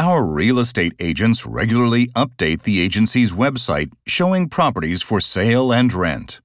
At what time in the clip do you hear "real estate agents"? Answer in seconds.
0.24-1.44